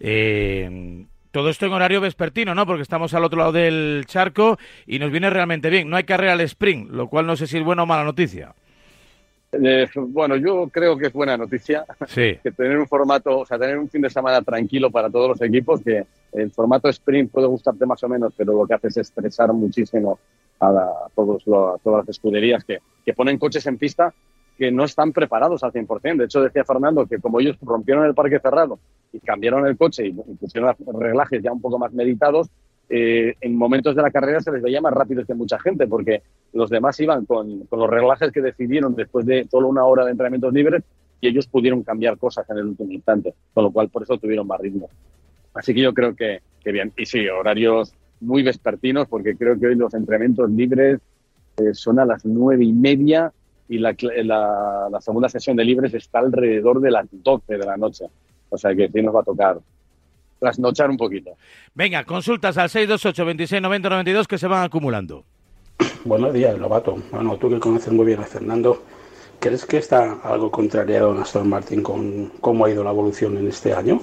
Eh, 0.00 1.04
todo 1.30 1.50
esto 1.50 1.66
en 1.66 1.72
horario 1.72 2.00
vespertino, 2.00 2.54
¿no? 2.54 2.66
Porque 2.66 2.82
estamos 2.82 3.12
al 3.14 3.24
otro 3.24 3.38
lado 3.38 3.52
del 3.52 4.04
charco 4.06 4.58
y 4.86 4.98
nos 4.98 5.10
viene 5.10 5.30
realmente 5.30 5.70
bien. 5.70 5.88
No 5.88 5.96
hay 5.96 6.04
carrera 6.04 6.32
al 6.32 6.40
sprint, 6.40 6.90
lo 6.90 7.08
cual 7.08 7.26
no 7.26 7.36
sé 7.36 7.46
si 7.46 7.58
es 7.58 7.64
buena 7.64 7.82
o 7.82 7.86
mala 7.86 8.04
noticia. 8.04 8.54
Eh, 9.62 9.88
bueno, 10.08 10.36
yo 10.36 10.68
creo 10.68 10.96
que 10.96 11.06
es 11.06 11.12
buena 11.12 11.36
noticia 11.36 11.84
que 12.14 12.52
tener 12.56 12.78
un 12.78 12.86
formato, 12.86 13.40
o 13.40 13.46
sea, 13.46 13.58
tener 13.58 13.78
un 13.78 13.88
fin 13.88 14.02
de 14.02 14.10
semana 14.10 14.42
tranquilo 14.42 14.90
para 14.90 15.10
todos 15.10 15.28
los 15.28 15.42
equipos, 15.42 15.82
que 15.82 16.06
el 16.32 16.50
formato 16.50 16.88
sprint 16.88 17.30
puede 17.30 17.46
gustarte 17.46 17.86
más 17.86 18.02
o 18.02 18.08
menos, 18.08 18.32
pero 18.36 18.52
lo 18.52 18.66
que 18.66 18.74
hace 18.74 18.88
es 18.88 18.96
estresar 18.98 19.52
muchísimo 19.52 20.18
a, 20.60 21.08
todos 21.14 21.44
todas 21.44 22.06
las 22.06 22.08
escuderías 22.08 22.64
que, 22.64 22.78
que, 23.04 23.12
ponen 23.12 23.38
coches 23.38 23.66
en 23.66 23.78
pista 23.78 24.12
que 24.56 24.70
no 24.70 24.84
están 24.84 25.12
preparados 25.12 25.62
al 25.62 25.72
100%. 25.72 26.16
De 26.16 26.24
hecho, 26.24 26.40
decía 26.40 26.64
Fernando 26.64 27.06
que 27.06 27.18
como 27.18 27.40
ellos 27.40 27.56
rompieron 27.60 28.06
el 28.06 28.14
parque 28.14 28.40
cerrado 28.40 28.78
y 29.12 29.20
cambiaron 29.20 29.66
el 29.66 29.76
coche 29.76 30.06
y 30.06 30.12
pusieron 30.12 30.74
reglajes 30.98 31.42
ya 31.42 31.52
un 31.52 31.60
poco 31.60 31.78
más 31.78 31.92
meditados, 31.92 32.48
eh, 32.88 33.34
en 33.40 33.56
momentos 33.56 33.96
de 33.96 34.02
la 34.02 34.10
carrera 34.10 34.40
se 34.40 34.52
les 34.52 34.62
veía 34.62 34.80
más 34.80 34.92
rápidos 34.92 35.26
que 35.26 35.34
mucha 35.34 35.58
gente, 35.58 35.86
porque 35.86 36.22
los 36.52 36.70
demás 36.70 36.98
iban 37.00 37.24
con, 37.24 37.60
con, 37.66 37.80
los 37.80 37.90
reglajes 37.90 38.30
que 38.30 38.40
decidieron 38.40 38.94
después 38.94 39.26
de 39.26 39.46
solo 39.50 39.68
una 39.68 39.84
hora 39.84 40.04
de 40.04 40.12
entrenamientos 40.12 40.52
libres 40.52 40.84
y 41.20 41.28
ellos 41.28 41.46
pudieron 41.46 41.82
cambiar 41.82 42.16
cosas 42.18 42.48
en 42.50 42.58
el 42.58 42.66
último 42.66 42.92
instante, 42.92 43.34
con 43.52 43.64
lo 43.64 43.70
cual 43.72 43.88
por 43.88 44.02
eso 44.02 44.18
tuvieron 44.18 44.46
más 44.46 44.60
ritmo. 44.60 44.88
Así 45.54 45.74
que 45.74 45.80
yo 45.80 45.92
creo 45.94 46.14
que, 46.14 46.40
que 46.62 46.72
bien. 46.72 46.92
Y 46.96 47.06
sí, 47.06 47.26
horarios 47.28 47.92
muy 48.20 48.42
vespertinos, 48.42 49.08
porque 49.08 49.36
creo 49.36 49.58
que 49.58 49.66
hoy 49.66 49.74
los 49.74 49.94
entrenamientos 49.94 50.50
libres 50.50 51.00
eh, 51.56 51.74
son 51.74 51.98
a 51.98 52.04
las 52.04 52.24
nueve 52.24 52.64
y 52.64 52.72
media 52.72 53.32
y 53.68 53.78
la, 53.78 53.96
la, 54.00 54.88
la, 54.90 55.00
segunda 55.00 55.28
sesión 55.28 55.56
de 55.56 55.64
libres 55.64 55.92
está 55.94 56.20
alrededor 56.20 56.80
de 56.80 56.90
las 56.90 57.06
doce 57.10 57.56
de 57.56 57.66
la 57.66 57.76
noche. 57.76 58.04
O 58.48 58.56
sea 58.56 58.74
que 58.74 58.88
sí 58.88 59.02
nos 59.02 59.14
va 59.14 59.20
a 59.20 59.24
tocar 59.24 59.58
trasnochar 60.38 60.90
un 60.90 60.96
poquito. 60.96 61.32
Venga, 61.74 62.04
consultas 62.04 62.58
al 62.58 62.70
628 62.70 63.24
26 63.24 63.62
90 63.62 63.88
92 63.88 64.28
que 64.28 64.38
se 64.38 64.46
van 64.46 64.64
acumulando. 64.64 65.24
Buenos 66.04 66.32
días, 66.32 66.58
Lobato. 66.58 66.96
Bueno, 67.10 67.36
tú 67.36 67.50
que 67.50 67.58
conoces 67.58 67.92
muy 67.92 68.06
bien 68.06 68.20
a 68.20 68.24
Fernando, 68.24 68.82
¿crees 69.40 69.66
que 69.66 69.78
está 69.78 70.20
algo 70.22 70.50
contrariado 70.50 71.14
en 71.14 71.20
Aston 71.20 71.48
Martin 71.48 71.82
con 71.82 72.32
cómo 72.40 72.64
ha 72.64 72.70
ido 72.70 72.84
la 72.84 72.90
evolución 72.90 73.36
en 73.36 73.48
este 73.48 73.74
año? 73.74 74.00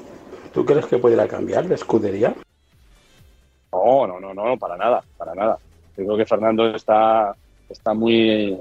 ¿Tú 0.54 0.66
crees 0.66 0.86
que 0.86 0.98
pudiera 0.98 1.28
cambiar 1.28 1.66
la 1.66 1.76
escudería? 1.76 2.36
No, 3.72 4.06
no, 4.06 4.20
no, 4.20 4.34
no, 4.34 4.58
para 4.58 4.78
nada, 4.78 5.04
para 5.18 5.34
nada. 5.34 5.58
Yo 5.98 6.06
creo 6.06 6.18
que 6.18 6.26
Fernando 6.26 6.76
está, 6.76 7.36
está 7.70 7.94
muy, 7.94 8.58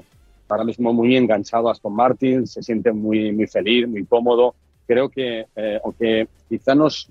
ahora 0.49 0.63
mismo 0.63 0.91
muy 0.91 1.15
enganchado 1.15 1.69
a 1.69 1.71
Aston 1.71 1.93
Martin, 1.93 2.47
se 2.47 2.63
siente 2.63 2.91
muy, 2.91 3.31
muy 3.31 3.47
feliz, 3.47 3.87
muy 3.87 4.05
cómodo. 4.05 4.55
Creo 4.87 5.09
que, 5.09 5.45
eh, 5.55 5.79
aunque 5.83 6.27
quizá 6.49 6.73
nos, 6.75 7.09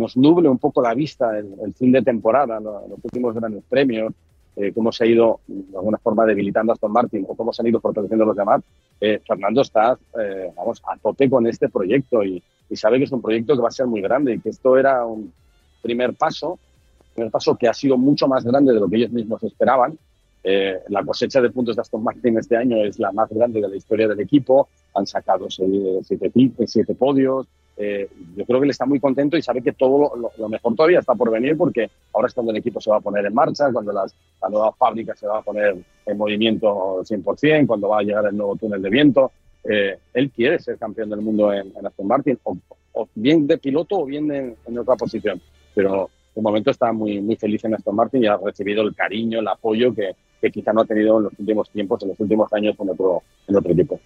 nos 0.00 0.16
nuble 0.16 0.48
un 0.48 0.58
poco 0.58 0.82
la 0.82 0.94
vista 0.94 1.38
el, 1.38 1.54
el 1.62 1.74
fin 1.74 1.92
de 1.92 2.02
temporada, 2.02 2.58
los, 2.58 2.82
últimos 3.04 3.34
grandes 3.34 3.62
premios, 3.68 4.12
eh, 4.56 4.72
cómo 4.74 4.90
se 4.90 5.04
ha 5.04 5.06
ido 5.06 5.40
de 5.46 5.76
alguna 5.76 5.98
forma 5.98 6.26
debilitando 6.26 6.72
Aston 6.72 6.90
Martin 6.90 7.24
o 7.28 7.36
cómo 7.36 7.52
se 7.52 7.62
han 7.62 7.68
ido 7.68 7.80
fortaleciendo 7.80 8.24
los 8.24 8.36
demás, 8.36 8.62
eh, 9.00 9.20
Fernando 9.26 9.60
está 9.60 9.96
eh, 10.20 10.50
vamos, 10.56 10.82
a 10.86 10.96
tope 10.96 11.30
con 11.30 11.46
este 11.46 11.68
proyecto 11.68 12.24
y, 12.24 12.42
y, 12.68 12.76
sabe 12.76 12.98
que 12.98 13.04
es 13.04 13.12
un 13.12 13.22
proyecto 13.22 13.54
que 13.54 13.62
va 13.62 13.68
a 13.68 13.72
ser 13.72 13.86
muy 13.86 14.00
grande 14.00 14.34
y 14.34 14.40
que 14.40 14.48
esto 14.48 14.76
era 14.76 15.04
un 15.06 15.32
primer 15.82 16.14
paso, 16.14 16.58
primer 17.14 17.30
paso 17.30 17.56
que 17.56 17.68
ha 17.68 17.74
sido 17.74 17.96
mucho 17.96 18.26
más 18.26 18.44
grande 18.44 18.72
de 18.72 18.80
lo 18.80 18.88
que 18.88 18.96
ellos 18.96 19.12
mismos 19.12 19.42
esperaban. 19.42 19.98
la 20.42 21.04
cosecha 21.04 21.40
de 21.40 21.50
puntos 21.50 21.76
de 21.76 21.82
Aston 21.82 22.02
Martin 22.02 22.38
este 22.38 22.56
año 22.56 22.76
es 22.78 22.98
la 22.98 23.12
más 23.12 23.28
grande 23.30 23.60
de 23.60 23.68
la 23.68 23.76
historia 23.76 24.08
del 24.08 24.20
equipo. 24.20 24.68
Han 24.94 25.06
sacado 25.06 25.46
siete, 25.50 26.32
siete 26.66 26.94
podios, 26.94 27.46
eh, 27.82 28.10
yo 28.36 28.44
creo 28.44 28.60
que 28.60 28.64
él 28.64 28.70
está 28.70 28.84
muy 28.84 29.00
contento 29.00 29.38
y 29.38 29.42
sabe 29.42 29.62
que 29.62 29.72
todo 29.72 30.12
lo, 30.36 30.48
mejor 30.50 30.74
todavía 30.74 30.98
está 30.98 31.14
por 31.14 31.30
venir 31.30 31.56
porque 31.56 31.90
ahora 32.12 32.28
es 32.28 32.34
cuando 32.34 32.52
el 32.52 32.58
equipo 32.58 32.78
se 32.78 32.90
va 32.90 32.98
a 32.98 33.00
poner 33.00 33.24
en 33.24 33.32
marcha, 33.32 33.72
cuando 33.72 33.90
las, 33.90 34.14
la 34.42 34.50
nueva 34.50 34.72
fábrica 34.72 35.16
se 35.16 35.26
va 35.26 35.38
a 35.38 35.42
poner 35.42 35.78
en 36.04 36.18
movimiento 36.18 37.02
100%, 37.02 37.66
cuando 37.66 37.88
va 37.88 38.00
a 38.00 38.02
llegar 38.02 38.26
el 38.26 38.36
nuevo 38.36 38.54
túnel 38.56 38.82
de 38.82 38.90
viento. 38.90 39.32
Eh, 39.64 39.96
él 40.12 40.30
quiere 40.30 40.58
ser 40.58 40.76
campeón 40.76 41.08
del 41.08 41.22
mundo 41.22 41.54
en, 41.54 41.72
Aston 41.82 42.06
Martin, 42.06 42.38
o, 42.44 43.08
bien 43.14 43.46
de 43.46 43.56
piloto 43.56 44.00
o 44.00 44.04
bien 44.04 44.30
en, 44.30 44.78
otra 44.78 44.96
posición. 44.96 45.40
Pero 45.74 46.10
de 46.34 46.42
momento 46.42 46.70
está 46.70 46.92
muy, 46.92 47.18
muy 47.22 47.36
feliz 47.36 47.64
en 47.64 47.76
Aston 47.76 47.96
Martin 47.96 48.24
y 48.24 48.26
ha 48.26 48.36
recibido 48.36 48.82
el 48.82 48.94
cariño, 48.94 49.40
el 49.40 49.48
apoyo 49.48 49.94
que, 49.94 50.10
que 50.38 50.50
quizá 50.50 50.74
no 50.74 50.82
ha 50.82 50.84
tenido 50.84 51.16
en 51.16 51.24
los 51.24 51.32
últimos 51.38 51.70
tiempos, 51.70 52.02
en 52.02 52.10
los 52.10 52.20
últimos 52.20 52.52
años 52.52 52.76
en 52.78 52.90
otro, 52.90 53.22
en 53.48 53.56
otro 53.56 53.72
equipo. 53.72 53.98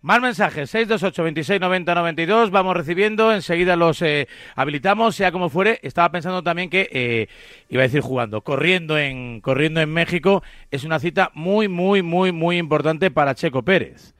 Más 0.00 0.20
mensajes, 0.20 0.70
628 0.70 1.22
26 1.24 1.60
90 1.60 1.94
92, 1.94 2.50
vamos 2.52 2.76
recibiendo, 2.76 3.32
enseguida 3.32 3.74
los 3.74 4.00
eh, 4.02 4.28
habilitamos, 4.54 5.16
sea 5.16 5.32
como 5.32 5.48
fuere. 5.48 5.80
Estaba 5.82 6.12
pensando 6.12 6.42
también 6.42 6.70
que, 6.70 6.88
eh, 6.92 7.26
iba 7.68 7.82
a 7.82 7.86
decir 7.86 8.00
jugando, 8.00 8.42
corriendo 8.42 8.96
en, 8.96 9.40
corriendo 9.40 9.80
en 9.80 9.90
México, 9.90 10.44
es 10.70 10.84
una 10.84 11.00
cita 11.00 11.32
muy, 11.34 11.66
muy, 11.66 12.02
muy, 12.02 12.30
muy 12.30 12.58
importante 12.58 13.10
para 13.10 13.34
Checo 13.34 13.62
Pérez. 13.62 14.14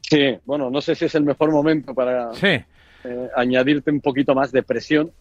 Sí, 0.00 0.36
bueno, 0.44 0.70
no 0.70 0.80
sé 0.80 0.96
si 0.96 1.04
es 1.04 1.14
el 1.14 1.22
mejor 1.22 1.52
momento 1.52 1.94
para 1.94 2.30
eh, 2.42 2.64
añadirte 3.36 3.92
un 3.92 4.00
poquito 4.00 4.34
más 4.34 4.50
de 4.50 4.62
presión, 4.62 5.12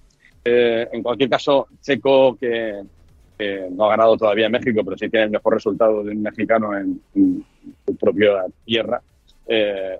Eh, 0.47 0.87
en 0.91 1.01
cualquier 1.01 1.27
caso, 1.27 1.67
Checo, 1.81 2.37
que, 2.37 2.83
no 3.71 3.85
ha 3.85 3.89
ganado 3.89 4.15
todavía 4.15 4.45
en 4.45 4.51
México, 4.51 4.81
pero 4.83 4.95
sí 4.95 5.09
tiene 5.09 5.25
el 5.25 5.31
mejor 5.31 5.55
resultado 5.55 6.03
de 6.03 6.11
un 6.11 6.21
mexicano 6.21 6.77
en, 6.77 7.01
su 7.85 7.95
propia 7.97 8.45
tierra, 8.63 9.01
eh, 9.47 9.99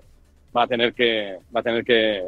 va 0.56 0.62
a 0.62 0.66
tener 0.66 0.92
que 0.94 1.38
va 1.54 1.60
a 1.60 1.62
tener 1.62 1.84
que 1.84 2.22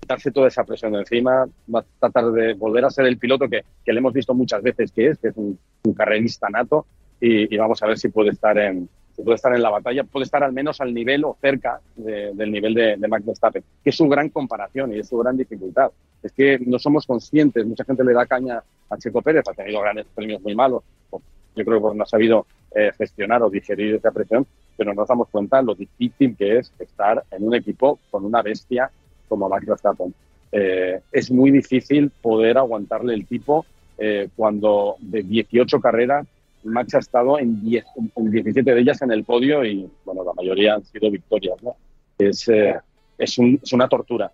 quitarse 0.00 0.30
toda 0.30 0.48
esa 0.48 0.64
presión 0.64 0.92
de 0.92 0.98
encima, 0.98 1.46
va 1.74 1.80
a 1.80 1.84
tratar 1.98 2.30
de 2.30 2.52
volver 2.54 2.84
a 2.84 2.90
ser 2.90 3.06
el 3.06 3.16
piloto 3.16 3.48
que, 3.48 3.64
le 3.86 3.98
hemos 3.98 4.12
visto 4.12 4.34
muchas 4.34 4.62
veces 4.62 4.92
que 4.92 5.08
es, 5.08 5.18
que 5.18 5.28
es 5.28 5.36
un, 5.36 5.58
carrerista 5.96 6.48
nato, 6.50 6.86
y, 7.20 7.56
vamos 7.56 7.82
a 7.82 7.86
ver 7.86 7.98
si 7.98 8.08
puede 8.08 8.30
estar 8.30 8.58
en, 8.58 8.88
puede 9.16 9.36
estar 9.36 9.54
en 9.54 9.62
la 9.62 9.70
batalla, 9.70 10.04
puede 10.04 10.24
estar 10.24 10.44
al 10.44 10.52
menos 10.52 10.80
al 10.82 10.92
nivel 10.92 11.24
o 11.24 11.38
cerca 11.40 11.80
del 11.96 12.52
nivel 12.52 12.74
de, 12.74 12.96
de 12.98 13.08
Max 13.08 13.24
Verstappen, 13.24 13.64
que 13.82 13.90
es 13.90 13.96
su 13.96 14.06
gran 14.06 14.28
comparación 14.28 14.92
y 14.92 14.98
es 14.98 15.08
su 15.08 15.16
gran 15.18 15.36
dificultad. 15.36 15.90
Es 16.22 16.32
que 16.32 16.58
no 16.58 16.78
somos 16.78 17.06
conscientes, 17.06 17.64
mucha 17.66 17.84
gente 17.84 18.04
le 18.04 18.12
da 18.12 18.26
caña 18.26 18.62
a 18.90 18.98
Checo 18.98 19.22
Pérez, 19.22 19.44
ha 19.48 19.54
tenido 19.54 19.80
grandes 19.80 20.06
premios 20.14 20.42
muy 20.42 20.54
malos, 20.54 20.82
yo 21.10 21.64
creo 21.64 21.90
que 21.90 21.96
no 21.96 22.02
ha 22.02 22.06
sabido 22.06 22.46
eh, 22.74 22.90
gestionar 22.98 23.42
o 23.42 23.50
digerir 23.50 23.94
esa 23.94 24.10
presión, 24.10 24.46
pero 24.76 24.92
no 24.92 25.02
nos 25.02 25.08
damos 25.08 25.28
cuenta 25.28 25.62
lo 25.62 25.74
difícil 25.74 26.36
que 26.36 26.58
es 26.58 26.72
estar 26.78 27.24
en 27.30 27.46
un 27.46 27.54
equipo 27.54 27.98
con 28.10 28.24
una 28.24 28.42
bestia 28.42 28.90
como 29.28 29.48
Max 29.48 29.66
Verstappen. 29.66 30.14
Eh, 30.52 31.00
es 31.10 31.30
muy 31.30 31.50
difícil 31.50 32.10
poder 32.22 32.58
aguantarle 32.58 33.14
el 33.14 33.26
tipo 33.26 33.66
eh, 33.98 34.28
cuando 34.36 34.96
de 35.00 35.22
18 35.22 35.80
carreras 35.80 36.26
Max 36.64 36.94
ha 36.94 36.98
estado 36.98 37.38
en, 37.38 37.60
10, 37.62 37.84
en 38.16 38.30
17 38.30 38.74
de 38.74 38.80
ellas 38.80 39.02
en 39.02 39.12
el 39.12 39.24
podio 39.24 39.64
y, 39.64 39.88
bueno, 40.04 40.24
la 40.24 40.32
mayoría 40.32 40.74
han 40.74 40.84
sido 40.84 41.10
victorias, 41.10 41.62
¿no? 41.62 41.76
Es, 42.18 42.48
eh, 42.48 42.74
es, 43.18 43.38
un, 43.38 43.60
es, 43.62 43.72
una 43.72 43.88
tortura 43.88 44.30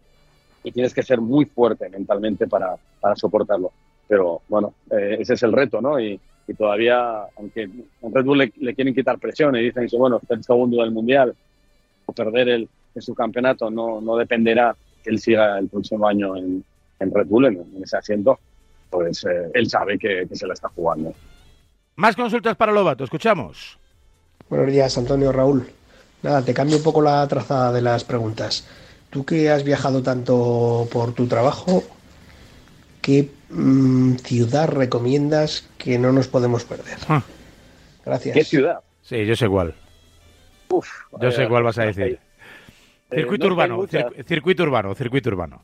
y 0.62 0.70
tienes 0.70 0.94
que 0.94 1.02
ser 1.02 1.20
muy 1.20 1.47
fuerte 1.47 1.88
mentalmente 1.88 2.47
para, 2.47 2.76
para 3.00 3.16
soportarlo. 3.16 3.73
Pero, 4.06 4.42
bueno, 4.49 4.75
eh, 4.90 5.16
ese 5.20 5.35
es 5.35 5.42
el 5.42 5.52
reto, 5.52 5.80
¿no? 5.80 6.00
Y, 6.00 6.20
y 6.47 6.54
todavía, 6.54 7.25
aunque 7.37 7.62
en 7.62 8.14
Red 8.14 8.25
Bull 8.25 8.38
le, 8.38 8.75
quieren 8.75 8.94
quitar 8.94 9.18
presión 9.18 9.54
y 9.56 9.62
dicen 9.62 9.87
que, 9.88 9.97
bueno, 9.97 10.20
ser 10.26 10.42
segundo 10.42 10.82
del 10.82 10.90
Mundial 10.90 11.35
o 12.06 12.12
perder 12.12 12.49
el, 12.49 12.68
en 12.94 13.02
su 13.02 13.14
campeonato 13.14 13.70
no, 13.70 14.00
no 14.00 14.16
dependerá 14.16 14.75
que 15.02 15.11
él 15.11 15.20
siga 15.20 15.59
el 15.59 15.68
próximo 15.68 16.06
año 16.09 16.37
en, 16.37 16.64
en 16.99 17.14
Red 17.14 17.26
Bull, 17.26 17.47
en, 17.47 17.82
ese 17.82 17.97
asiento, 17.97 18.38
pues 18.90 19.25
eh, 19.25 19.50
él 19.54 19.68
sabe 19.68 19.99
que, 19.99 20.26
que 20.28 20.37
se 20.37 20.47
la 20.47 20.54
está 20.54 20.68
jugando. 20.68 21.14
Más 21.97 22.16
consultas 22.16 22.56
para 22.56 22.73
Lobato, 22.73 23.04
escuchamos. 23.04 23.78
Buenos 24.49 24.73
días, 24.73 24.97
Antonio 24.99 25.32
Raúl. 25.32 25.66
Nada, 26.23 26.42
te 26.42 26.52
cambio 26.52 26.76
un 26.76 26.82
poco 26.82 27.00
la 27.00 27.26
trazada 27.28 27.73
de 27.73 27.82
las 27.82 28.04
preguntas. 28.04 28.66
Tú 29.11 29.25
que 29.25 29.50
has 29.50 29.64
viajado 29.64 30.02
tanto 30.02 30.88
por 30.92 31.12
tu 31.14 31.26
trabajo, 31.26 31.82
¿qué 33.00 33.30
mm, 33.50 34.16
ciudad 34.16 34.69
recomiendas 34.69 35.69
que 35.78 35.99
no 35.99 36.12
nos 36.12 36.28
podemos 36.28 36.64
perder? 36.64 36.99
Ah. 37.09 37.23
Gracias. 38.04 38.35
¿Qué 38.35 38.45
ciudad? 38.45 38.80
Sí, 39.02 39.25
yo 39.26 39.37
sé 39.37 39.49
cuál. 39.49 39.75
Uf, 40.69 40.88
yo 41.21 41.30
sé 41.30 41.49
cuál 41.49 41.64
vas 41.64 41.78
a 41.78 41.85
decir. 41.85 42.19
circuito 43.11 43.47
urbano, 43.47 43.87
circuito 44.26 44.62
urbano, 44.62 44.95
circuito 44.95 45.30
urbano 45.30 45.62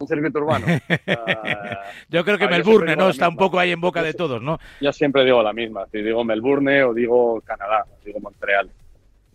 un 0.00 0.08
circuito 0.08 0.38
urbano. 0.38 0.66
Ah, 1.06 1.82
yo 2.08 2.24
creo 2.24 2.38
que 2.38 2.48
Melbourne, 2.48 2.96
¿no? 2.96 3.10
Está 3.10 3.28
un 3.28 3.36
poco 3.36 3.58
ahí 3.58 3.72
en 3.72 3.80
boca 3.80 4.02
de 4.02 4.14
todos, 4.14 4.40
¿no? 4.40 4.58
Yo 4.80 4.92
siempre 4.92 5.24
digo 5.24 5.42
la 5.42 5.52
misma. 5.52 5.86
Si 5.90 5.98
digo 5.98 6.24
Melbourne 6.24 6.82
o 6.84 6.94
digo 6.94 7.40
Canadá, 7.42 7.84
digo 8.04 8.20
Montreal. 8.20 8.70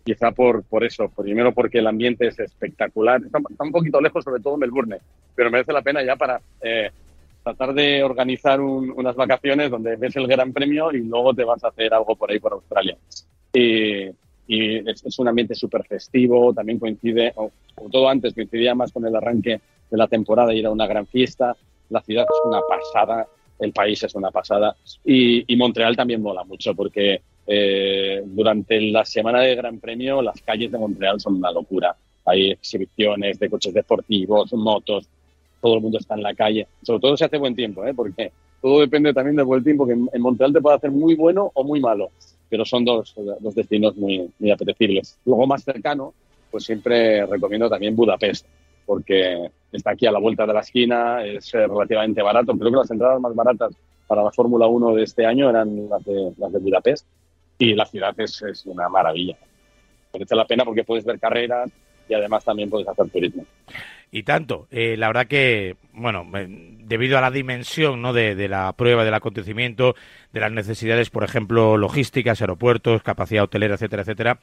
Quizá 0.06 0.30
por, 0.30 0.62
por 0.62 0.84
eso. 0.84 1.08
Primero 1.08 1.52
porque 1.52 1.78
el 1.78 1.86
ambiente 1.88 2.28
es 2.28 2.38
espectacular. 2.38 3.20
Está, 3.24 3.40
un 3.58 3.72
poquito 3.72 4.00
lejos, 4.00 4.22
sobre 4.22 4.40
todo 4.40 4.56
Melbourne, 4.56 4.98
pero 5.34 5.50
merece 5.50 5.72
la 5.72 5.82
pena 5.82 6.00
ya 6.04 6.14
para 6.14 6.40
eh, 6.62 6.92
tratar 7.42 7.74
de 7.74 8.04
organizar 8.04 8.60
unas 8.60 9.16
vacaciones 9.16 9.68
donde 9.68 9.96
ves 9.96 10.14
el 10.14 10.28
Gran 10.28 10.52
Premio 10.52 10.92
y 10.92 11.00
luego 11.00 11.34
te 11.34 11.42
vas 11.42 11.64
a 11.64 11.68
hacer 11.68 11.92
algo 11.92 12.14
por 12.14 12.30
ahí 12.30 12.38
por 12.38 12.52
Australia. 12.52 12.96
Y, 13.52 14.12
es, 14.48 15.18
un 15.18 15.26
ambiente 15.26 15.56
súper 15.56 15.84
festivo, 15.84 16.54
también 16.54 16.78
coincide, 16.78 17.32
o, 17.34 17.50
todo 17.90 18.08
antes 18.08 18.32
coincidía 18.32 18.76
más 18.76 18.92
con 18.92 19.04
el 19.06 19.16
arranque 19.16 19.60
de 19.90 19.96
la 19.96 20.06
temporada 20.06 20.54
y 20.54 20.60
era 20.60 20.70
una 20.70 20.86
gran 20.86 21.08
fiesta. 21.08 21.56
La 21.90 22.00
ciudad 22.00 22.26
es 22.30 22.40
una 22.44 22.60
pasada, 22.60 23.26
el 23.58 23.72
país 23.72 24.04
es 24.04 24.14
una 24.14 24.30
pasada 24.30 24.76
y, 25.04 25.56
Montreal 25.56 25.96
también 25.96 26.22
mola 26.22 26.44
mucho 26.44 26.76
porque 26.76 27.22
eh, 27.46 28.22
durante 28.24 28.80
la 28.80 29.04
semana 29.04 29.40
de 29.40 29.54
Gran 29.54 29.78
Premio 29.78 30.20
las 30.22 30.40
calles 30.42 30.72
de 30.72 30.78
Montreal 30.78 31.20
son 31.20 31.36
una 31.36 31.50
locura. 31.52 31.96
Hay 32.24 32.50
exhibiciones 32.50 33.38
de 33.38 33.48
coches 33.48 33.72
deportivos, 33.72 34.52
motos, 34.54 35.08
todo 35.60 35.76
el 35.76 35.80
mundo 35.80 35.98
está 35.98 36.14
en 36.14 36.22
la 36.22 36.34
calle. 36.34 36.66
Sobre 36.82 37.00
todo 37.00 37.16
se 37.16 37.24
hace 37.24 37.38
buen 37.38 37.54
tiempo, 37.54 37.84
¿eh? 37.86 37.94
porque 37.94 38.32
todo 38.60 38.80
depende 38.80 39.14
también 39.14 39.36
del 39.36 39.44
buen 39.44 39.62
tiempo, 39.62 39.86
que 39.86 39.92
en 39.92 40.22
Montreal 40.22 40.52
te 40.52 40.60
puede 40.60 40.76
hacer 40.76 40.90
muy 40.90 41.14
bueno 41.14 41.50
o 41.54 41.62
muy 41.62 41.80
malo, 41.80 42.10
pero 42.48 42.64
son 42.64 42.84
dos, 42.84 43.14
dos 43.40 43.54
destinos 43.54 43.96
muy, 43.96 44.28
muy 44.38 44.50
apetecibles. 44.50 45.18
Luego 45.24 45.46
más 45.46 45.62
cercano, 45.62 46.14
pues 46.50 46.64
siempre 46.64 47.24
recomiendo 47.26 47.68
también 47.68 47.94
Budapest 47.94 48.46
porque 48.86 49.50
está 49.72 49.90
aquí 49.90 50.06
a 50.06 50.12
la 50.12 50.20
vuelta 50.20 50.46
de 50.46 50.54
la 50.54 50.60
esquina, 50.60 51.24
es 51.24 51.52
eh, 51.54 51.66
relativamente 51.66 52.22
barato. 52.22 52.56
Creo 52.56 52.70
que 52.70 52.76
las 52.76 52.90
entradas 52.90 53.20
más 53.20 53.34
baratas 53.34 53.74
para 54.06 54.22
la 54.22 54.30
Fórmula 54.30 54.68
1 54.68 54.94
de 54.94 55.02
este 55.02 55.26
año 55.26 55.50
eran 55.50 55.88
las 55.88 56.04
de, 56.04 56.32
las 56.38 56.52
de 56.52 56.58
Budapest 56.60 57.06
y 57.58 57.74
la 57.74 57.86
ciudad 57.86 58.14
es, 58.18 58.42
es 58.42 58.66
una 58.66 58.88
maravilla. 58.88 59.36
Merece 60.12 60.34
la 60.34 60.46
pena 60.46 60.64
porque 60.64 60.84
puedes 60.84 61.04
ver 61.04 61.18
carreras 61.18 61.70
y 62.08 62.14
además 62.14 62.44
también 62.44 62.70
puedes 62.70 62.88
hacer 62.88 63.08
turismo. 63.10 63.44
Y 64.10 64.22
tanto, 64.22 64.68
eh, 64.70 64.96
la 64.96 65.08
verdad 65.08 65.26
que, 65.26 65.76
bueno, 65.92 66.24
debido 66.30 67.18
a 67.18 67.20
la 67.20 67.30
dimensión 67.30 68.00
¿no? 68.00 68.12
de, 68.12 68.34
de, 68.34 68.48
la 68.48 68.72
prueba, 68.72 69.04
del 69.04 69.14
acontecimiento, 69.14 69.94
de 70.32 70.40
las 70.40 70.52
necesidades, 70.52 71.10
por 71.10 71.24
ejemplo, 71.24 71.76
logísticas, 71.76 72.40
aeropuertos, 72.40 73.02
capacidad 73.02 73.44
hotelera, 73.44 73.74
etcétera, 73.74 74.02
etcétera, 74.02 74.38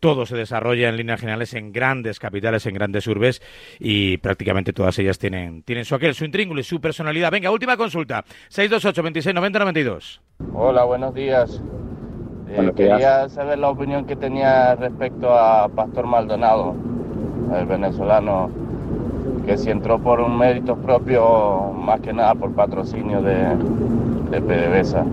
todo 0.00 0.26
se 0.26 0.36
desarrolla 0.36 0.88
en 0.88 0.96
líneas 0.96 1.20
generales 1.20 1.54
en 1.54 1.72
grandes 1.72 2.18
capitales, 2.18 2.66
en 2.66 2.74
grandes 2.74 3.06
urbes 3.06 3.40
y 3.78 4.18
prácticamente 4.18 4.72
todas 4.72 4.98
ellas 4.98 5.18
tienen, 5.18 5.62
tienen 5.62 5.84
su 5.84 5.94
aquel, 5.94 6.14
su 6.14 6.24
intríngulo 6.24 6.60
y 6.60 6.64
su 6.64 6.80
personalidad. 6.80 7.30
Venga, 7.30 7.50
última 7.50 7.76
consulta. 7.76 8.24
628 8.48 9.02
26 9.02 9.34
90 9.34 9.58
92. 9.60 10.20
Hola, 10.52 10.84
buenos 10.84 11.14
días. 11.14 11.62
Eh, 12.48 12.72
quería 12.76 13.28
saber 13.28 13.58
la 13.58 13.70
opinión 13.70 14.06
que 14.06 14.16
tenía 14.16 14.74
respecto 14.74 15.32
a 15.32 15.68
Pastor 15.68 16.06
Maldonado, 16.06 16.74
el 17.56 17.66
venezolano, 17.66 18.50
que 19.46 19.56
si 19.56 19.70
entró 19.70 19.98
por 19.98 20.20
un 20.20 20.36
mérito 20.36 20.76
propio, 20.76 21.72
más 21.72 22.00
que 22.00 22.12
nada 22.12 22.34
por 22.34 22.54
patrocinio 22.54 23.22
de, 23.22 23.56
de 24.30 24.40
PDVSA. 24.40 25.04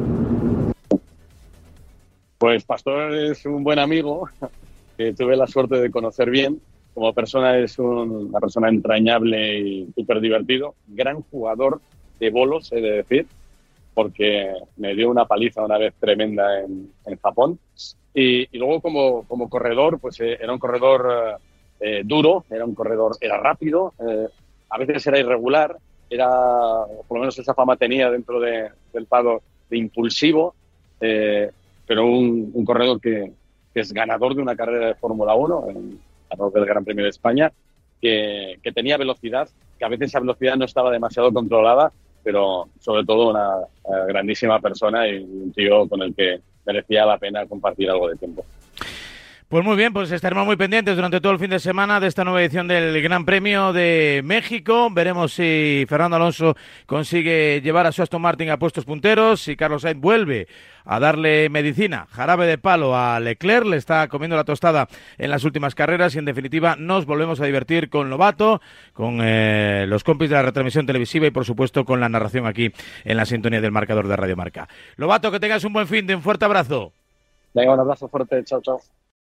Pues 2.38 2.66
Pastor 2.66 3.14
es 3.14 3.46
un 3.46 3.64
buen 3.64 3.80
amigo, 3.80 4.28
tuve 5.18 5.36
la 5.36 5.48
suerte 5.48 5.76
de 5.76 5.92
conocer 5.92 6.30
bien. 6.30 6.60
Como 6.94 7.14
persona 7.14 7.58
es 7.58 7.80
una 7.80 8.40
persona 8.40 8.68
entrañable 8.68 9.60
y 9.60 9.94
súper 9.96 10.20
divertido. 10.20 10.76
Gran 10.88 11.22
jugador 11.22 11.80
de 12.20 12.30
bolos, 12.30 12.72
he 12.74 12.82
de 12.82 12.92
decir, 12.92 13.28
porque 13.94 14.54
me 14.78 14.96
dio 14.96 15.10
una 15.10 15.26
paliza 15.26 15.64
una 15.64 15.78
vez 15.78 15.94
tremenda 16.00 16.62
en, 16.62 16.92
Japón. 17.22 17.60
Y, 18.14 18.58
luego 18.58 18.82
como, 18.82 19.24
como 19.28 19.50
corredor, 19.50 20.00
pues 20.00 20.20
eh, 20.20 20.38
era 20.40 20.54
un 20.54 20.60
corredor 20.60 21.40
eh, 21.80 22.00
eh, 22.00 22.02
duro, 22.06 22.46
era 22.50 22.66
un 22.66 22.76
corredor, 22.76 23.18
era 23.20 23.38
rápido, 23.38 23.94
a 24.70 24.78
veces 24.78 25.06
era 25.08 25.20
irregular, 25.20 25.76
era, 26.10 26.30
por 27.08 27.18
lo 27.18 27.22
menos 27.22 27.38
esa 27.40 27.54
fama 27.54 27.76
tenía 27.76 28.10
dentro 28.10 28.40
del 28.40 29.06
pado 29.08 29.42
de 29.70 29.78
impulsivo, 29.78 30.56
pero 31.00 32.06
un, 32.06 32.52
un 32.54 32.66
corredor 32.66 33.02
que, 33.02 33.32
que 33.74 33.80
es 33.80 33.92
ganador 33.94 34.36
de 34.36 34.42
una 34.42 34.56
carrera 34.56 34.88
de 34.88 34.96
Fórmula 34.96 35.34
1, 35.34 35.66
en, 35.70 36.00
a 36.30 36.50
del 36.50 36.66
Gran 36.66 36.86
Premio 36.86 37.04
de 37.04 37.10
España, 37.10 37.52
que, 38.02 38.60
que, 38.64 38.72
tenía 38.72 38.98
velocidad, 38.98 39.50
que 39.78 39.86
a 39.86 39.90
veces 39.90 40.10
esa 40.10 40.20
velocidad 40.20 40.56
no 40.56 40.66
estaba 40.66 40.92
demasiado 40.92 41.32
controlada, 41.34 41.92
pero 42.24 42.70
sobre 42.80 43.06
todo 43.06 43.30
una 43.30 43.58
eh, 43.62 44.06
grandísima 44.08 44.60
persona 44.60 45.08
y 45.08 45.18
un 45.18 45.52
tío 45.54 45.88
con 45.88 46.02
el 46.02 46.14
que 46.14 46.40
merecía 46.66 47.06
la 47.06 47.18
pena 47.18 47.46
compartir 47.46 47.90
algo 47.90 48.10
de 48.10 48.16
tiempo. 48.16 48.46
Pues 49.52 49.66
muy 49.66 49.76
bien, 49.76 49.92
pues 49.92 50.10
estaremos 50.14 50.46
muy 50.46 50.56
pendientes 50.56 50.96
durante 50.96 51.20
todo 51.20 51.34
el 51.34 51.38
fin 51.38 51.50
de 51.50 51.60
semana 51.60 52.00
de 52.00 52.08
esta 52.08 52.24
nueva 52.24 52.42
edición 52.42 52.70
del 52.70 53.02
Gran 53.02 53.26
Premio 53.26 53.74
de 53.74 54.22
México. 54.24 54.88
Veremos 54.90 55.34
si 55.34 55.86
Fernando 55.90 56.16
Alonso 56.16 56.56
consigue 56.86 57.60
llevar 57.62 57.86
a 57.86 57.92
su 57.92 58.02
Aston 58.02 58.22
Martin 58.22 58.50
a 58.50 58.58
puestos 58.58 58.86
punteros, 58.86 59.42
si 59.42 59.58
Carlos 59.58 59.82
Sainz 59.82 60.00
vuelve 60.00 60.48
a 60.86 61.02
darle 61.02 61.50
medicina, 61.50 62.08
jarabe 62.12 62.48
de 62.48 62.60
palo 62.60 62.96
a 62.96 63.20
Leclerc, 63.20 63.66
le 63.66 63.76
está 63.76 64.08
comiendo 64.08 64.38
la 64.38 64.46
tostada 64.46 64.88
en 65.18 65.30
las 65.30 65.44
últimas 65.44 65.76
carreras 65.76 66.16
y 66.16 66.20
en 66.20 66.26
definitiva 66.26 66.78
nos 66.78 67.06
volvemos 67.06 67.42
a 67.42 67.46
divertir 67.46 67.90
con 67.90 68.10
Lobato, 68.10 68.62
con 68.94 69.20
eh, 69.22 69.84
los 69.86 70.06
compis 70.06 70.30
de 70.30 70.38
la 70.38 70.44
retransmisión 70.44 70.86
televisiva 70.86 71.28
y 71.28 71.32
por 71.32 71.44
supuesto 71.44 71.84
con 71.84 72.00
la 72.00 72.08
narración 72.08 72.46
aquí 72.46 72.72
en 73.04 73.18
la 73.18 73.26
sintonía 73.26 73.60
del 73.60 73.74
marcador 73.74 74.08
de 74.08 74.16
Radio 74.16 74.38
Marca. 74.38 74.70
Lobato, 74.96 75.30
que 75.30 75.42
tengas 75.42 75.66
un 75.66 75.74
buen 75.74 75.88
fin 75.88 76.08
de 76.08 76.16
un 76.16 76.22
fuerte 76.22 76.46
abrazo. 76.46 76.94
Venga, 77.54 77.74
un 77.74 77.82
abrazo 77.82 78.08
fuerte, 78.08 78.42
chao, 78.46 78.62
chao. 78.62 78.80